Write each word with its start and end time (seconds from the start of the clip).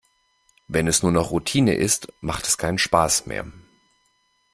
Wenn 0.67 0.87
es 0.87 1.03
nur 1.03 1.11
noch 1.11 1.29
Routine 1.29 1.75
ist, 1.75 2.11
macht 2.21 2.47
es 2.47 2.57
keinen 2.57 2.79
Spaß 2.79 3.27
mehr. 3.27 3.45